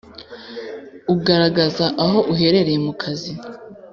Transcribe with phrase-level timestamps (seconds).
[1.13, 3.33] ugaragaza aho aherereye mu kazi